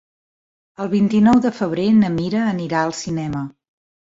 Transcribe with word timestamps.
El 0.85 0.89
vint-i-nou 0.93 1.41
de 1.47 1.51
febrer 1.59 1.85
na 1.99 2.11
Mira 2.17 2.41
anirà 2.55 2.83
al 2.89 2.99
cinema. 3.05 3.45